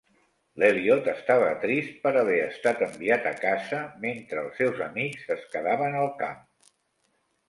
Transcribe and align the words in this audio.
L'Elliott 0.61 1.07
estava 1.11 1.49
trist 1.65 1.99
per 2.05 2.13
haver 2.21 2.37
estat 2.45 2.81
enviat 2.85 3.27
a 3.31 3.33
casa 3.43 3.81
mentre 4.05 4.41
els 4.45 4.57
seus 4.63 4.81
amics 4.87 5.29
es 5.37 5.45
quedaven 5.53 5.99
al 6.01 6.09
camp. 6.23 6.41